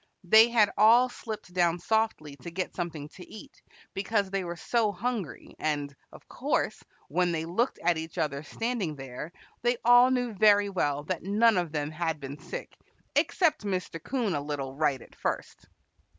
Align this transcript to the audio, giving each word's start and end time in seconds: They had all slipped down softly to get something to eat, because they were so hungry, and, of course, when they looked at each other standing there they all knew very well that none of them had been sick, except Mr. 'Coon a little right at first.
They 0.23 0.49
had 0.49 0.71
all 0.79 1.09
slipped 1.09 1.53
down 1.53 1.77
softly 1.77 2.35
to 2.37 2.49
get 2.49 2.73
something 2.75 3.07
to 3.09 3.29
eat, 3.29 3.61
because 3.93 4.31
they 4.31 4.43
were 4.43 4.55
so 4.55 4.91
hungry, 4.91 5.53
and, 5.59 5.95
of 6.11 6.27
course, 6.27 6.81
when 7.07 7.31
they 7.31 7.45
looked 7.45 7.77
at 7.83 7.99
each 7.99 8.17
other 8.17 8.41
standing 8.41 8.95
there 8.95 9.31
they 9.61 9.77
all 9.85 10.09
knew 10.09 10.33
very 10.33 10.71
well 10.71 11.03
that 11.03 11.21
none 11.21 11.55
of 11.55 11.71
them 11.71 11.91
had 11.91 12.19
been 12.19 12.39
sick, 12.39 12.75
except 13.15 13.63
Mr. 13.63 14.01
'Coon 14.01 14.33
a 14.33 14.41
little 14.41 14.73
right 14.75 15.03
at 15.03 15.13
first. 15.13 15.67